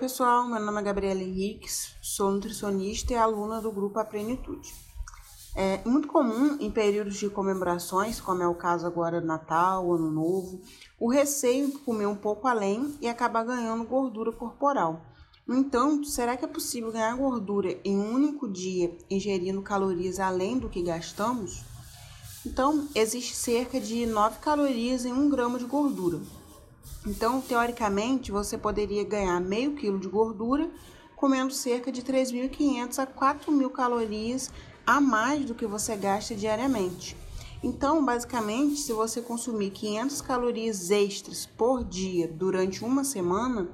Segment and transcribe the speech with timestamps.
[0.00, 4.72] pessoal, meu nome é Gabriela Henriques, sou nutricionista e aluna do grupo A Plenitude.
[5.54, 10.10] É muito comum em períodos de comemorações, como é o caso agora do Natal, Ano
[10.10, 10.62] Novo,
[10.98, 15.02] o receio de comer um pouco além e acabar ganhando gordura corporal.
[15.46, 20.58] No entanto, será que é possível ganhar gordura em um único dia ingerindo calorias além
[20.58, 21.62] do que gastamos?
[22.46, 26.20] Então, existe cerca de 9 calorias em 1 grama de gordura.
[27.06, 30.70] Então, teoricamente, você poderia ganhar meio quilo de gordura
[31.16, 34.50] comendo cerca de 3.500 a 4.000 calorias
[34.86, 37.16] a mais do que você gasta diariamente.
[37.62, 43.68] Então, basicamente, se você consumir 500 calorias extras por dia durante uma semana,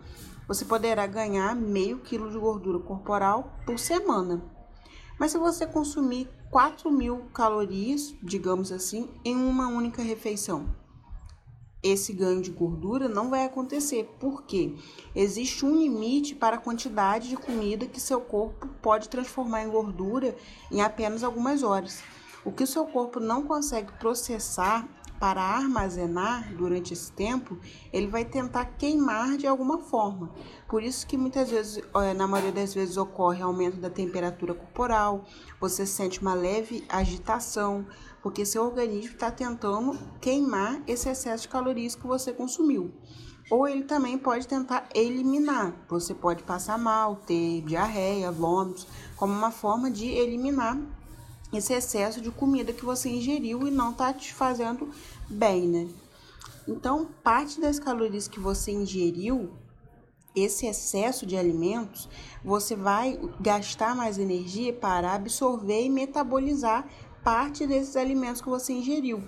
[0.48, 4.42] você poderá ganhar meio quilo de gordura corporal por semana.
[5.18, 10.66] Mas se você consumir 4 mil calorias, digamos assim, em uma única refeição,
[11.86, 14.74] esse ganho de gordura não vai acontecer, porque
[15.14, 20.36] existe um limite para a quantidade de comida que seu corpo pode transformar em gordura
[20.70, 22.02] em apenas algumas horas.
[22.44, 24.88] O que o seu corpo não consegue processar
[25.18, 27.58] para armazenar durante esse tempo,
[27.92, 30.30] ele vai tentar queimar de alguma forma.
[30.68, 31.82] Por isso que muitas vezes,
[32.16, 35.24] na maioria das vezes, ocorre aumento da temperatura corporal,
[35.60, 37.86] você sente uma leve agitação,
[38.22, 42.92] porque seu organismo está tentando queimar esse excesso de calorias que você consumiu.
[43.48, 45.72] Ou ele também pode tentar eliminar.
[45.88, 50.76] Você pode passar mal, ter diarreia, vômitos, como uma forma de eliminar
[51.52, 54.90] esse excesso de comida que você ingeriu e não está te fazendo
[55.28, 55.88] bem, né?
[56.66, 59.50] Então, parte das calorias que você ingeriu,
[60.34, 62.08] esse excesso de alimentos,
[62.44, 66.86] você vai gastar mais energia para absorver e metabolizar
[67.24, 69.24] parte desses alimentos que você ingeriu.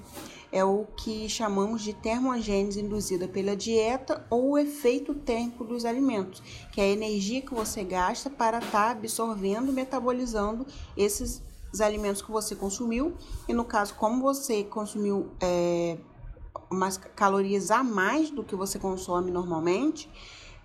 [0.52, 6.42] É o que chamamos de termogênese induzida pela dieta ou o efeito térmico dos alimentos,
[6.72, 10.66] que é a energia que você gasta para estar tá absorvendo e metabolizando
[10.96, 11.42] esses
[11.72, 13.14] os alimentos que você consumiu
[13.46, 15.98] e no caso como você consumiu é,
[16.70, 20.10] umas calorias a mais do que você consome normalmente,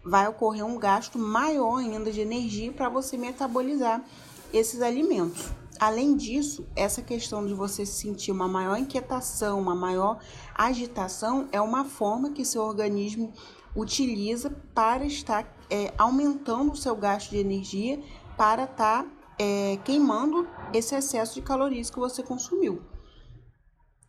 [0.04, 4.04] vai ocorrer um gasto maior ainda de energia para você metabolizar
[4.52, 5.50] esses alimentos.
[5.80, 10.20] Além disso, essa questão de você sentir uma maior inquietação, uma maior
[10.54, 13.34] agitação, é uma forma que seu organismo
[13.76, 18.00] utiliza para estar é, aumentando o seu gasto de energia
[18.38, 19.10] para estar tá
[19.40, 22.82] é, queimando esse excesso de calorias que você consumiu.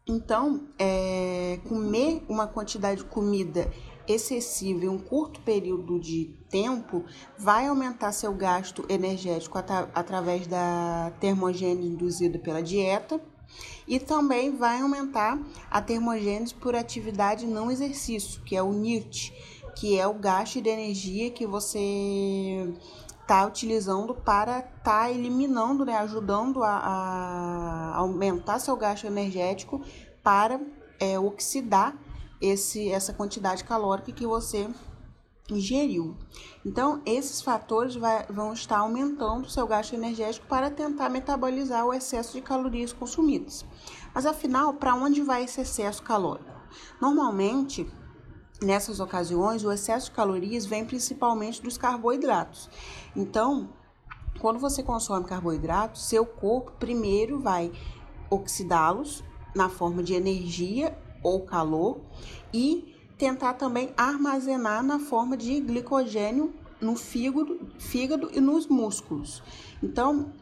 [0.07, 3.73] Então, é, comer uma quantidade de comida
[4.07, 7.05] excessiva em um curto período de tempo
[7.39, 13.19] vai aumentar seu gasto energético at através da termogênese induzida pela dieta
[13.87, 15.39] e também vai aumentar
[15.71, 19.33] a termogênese por atividade não exercício, que é o NIRT,
[19.75, 22.73] que é o gasto de energia que você
[23.25, 29.83] está utilizando para estar tá eliminando, né, ajudando a, a, aumentar seu gasto energético
[30.23, 30.61] para
[31.01, 31.97] é, oxidar
[32.41, 34.69] esse, essa quantidade calórica que você
[35.51, 36.17] ingeriu.
[36.65, 41.93] Então, esses fatores vai, vão estar aumentando o seu gasto energético para tentar metabolizar o
[41.93, 43.65] excesso de calorias consumidas.
[44.15, 46.51] Mas afinal, para onde vai esse excesso calórico?
[47.01, 47.91] Normalmente,
[48.65, 52.71] Nessas ocasiões, o excesso de calorias vem principalmente dos carboidratos.
[53.15, 53.69] Então,
[54.41, 57.71] quando você consome carboidratos, seu corpo primeiro vai
[58.31, 59.23] oxidá-los
[59.55, 62.01] na forma de energia ou calor
[62.55, 69.43] e tentar também armazenar na forma de glicogênio no fígado, fígado e nos músculos.
[69.83, 70.33] Então,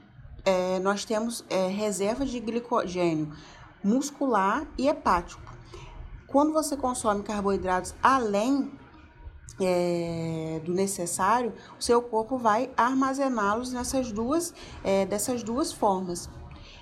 [0.44, 3.32] é, nós temos é, reservas de glicogênio
[3.82, 5.51] muscular e hepático.
[6.32, 8.72] Quando você consome carboidratos além
[9.60, 16.31] é, do necessário, o seu corpo vai armazená-los nessas duas, é, dessas duas formas.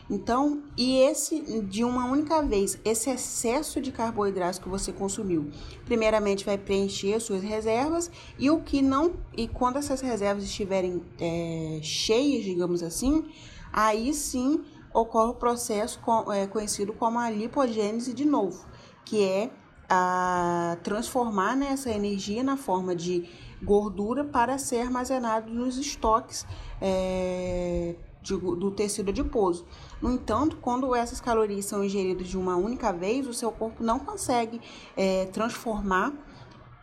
[0.09, 5.51] Então, e esse de uma única vez, esse excesso de carboidratos que você consumiu,
[5.85, 8.09] primeiramente vai preencher suas reservas
[8.39, 13.25] e o que não, e quando essas reservas estiverem é, cheias, digamos assim,
[13.73, 14.65] aí sim
[14.95, 18.70] ocorre o processo com, é, conhecido como a lipogênese de novo
[19.11, 19.51] que é
[19.89, 23.29] a transformar né, essa energia na forma de
[23.61, 26.47] gordura para ser armazenado nos estoques
[26.81, 29.67] é, de, do tecido adiposo.
[30.01, 33.99] No entanto, quando essas calorias são ingeridas de uma única vez, o seu corpo não
[33.99, 34.61] consegue
[34.97, 36.13] é, transformar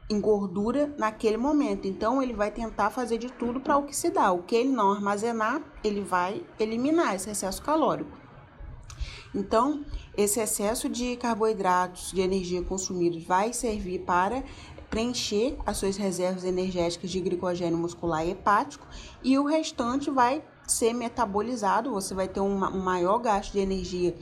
[0.10, 1.88] em gordura naquele momento.
[1.88, 4.34] Então, ele vai tentar fazer de tudo para oxidar.
[4.34, 8.27] O que ele não armazenar, ele vai eliminar esse excesso calórico.
[9.34, 9.86] Então,
[10.16, 14.44] esse excesso de carboidratos, de energia consumidos, vai servir para
[14.89, 18.88] preencher as suas reservas energéticas de glicogênio muscular e hepático
[19.22, 24.16] e o restante vai ser metabolizado, você vai ter um, maior gasto de energia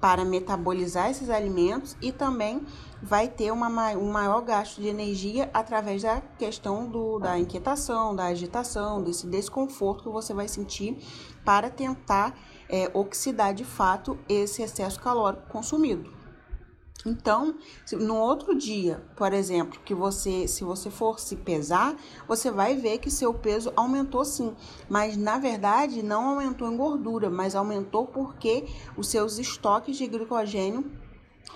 [0.00, 2.60] para metabolizar esses alimentos e também
[3.00, 8.24] vai ter uma, um maior gasto de energia através da questão do, da inquietação, da
[8.24, 10.98] agitação, desse desconforto que você vai sentir
[11.44, 12.36] para tentar
[12.72, 16.10] é, oxidar de fato esse excesso calórico consumido.
[17.04, 17.56] Então,
[17.92, 21.96] no outro dia, por exemplo, que você, se você for se pesar,
[22.28, 24.54] você vai ver que seu peso aumentou sim,
[24.88, 28.66] mas na verdade não aumentou em gordura, mas aumentou porque
[28.96, 30.92] os seus estoques de glicogênio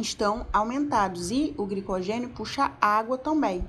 [0.00, 3.66] estão aumentados e o glicogênio puxa água também.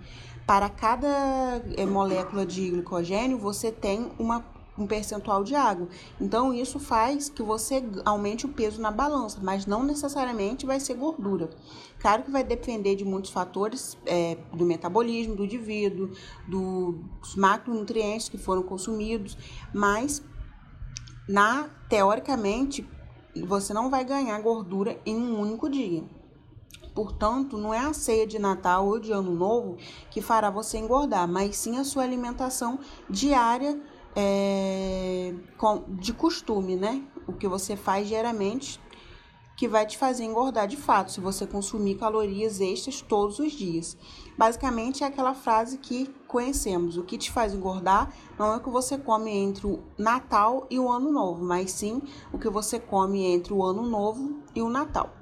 [0.48, 4.44] Para cada eh, molécula de glicogênio, você tem uma
[4.78, 5.88] um percentual de água.
[6.20, 10.94] Então, isso faz que você aumente o peso na balança, mas não necessariamente vai ser
[10.94, 11.50] gordura.
[12.00, 16.12] Claro que vai depender de muitos fatores é, do metabolismo do indivíduo,
[16.48, 19.38] do, dos macronutrientes que foram consumidos,
[19.74, 20.22] mas
[21.28, 22.88] na teoricamente
[23.36, 26.04] você não vai ganhar gordura em um único dia.
[26.94, 29.78] Portanto, não é a ceia de Natal ou de Ano Novo
[30.10, 33.80] que fará você engordar, mas sim a sua alimentação diária
[34.20, 35.32] é,
[35.90, 37.04] de costume, né?
[37.28, 38.80] O que você faz diariamente
[39.56, 43.98] que vai te fazer engordar de fato, se você consumir calorias extras todos os dias.
[44.38, 48.70] Basicamente é aquela frase que conhecemos: o que te faz engordar não é o que
[48.70, 53.24] você come entre o Natal e o Ano Novo, mas sim o que você come
[53.24, 55.17] entre o Ano Novo e o Natal.